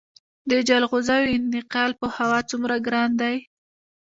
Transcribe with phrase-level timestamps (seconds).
[0.49, 3.35] د جلغوزیو انتقال په هوا څومره ګران دی؟